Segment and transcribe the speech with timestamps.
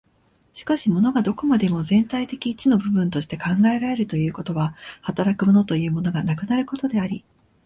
[0.53, 7.23] しかし物がどこまでも全体的一の部分として考えられるということは、働く物というものがなくなることであり、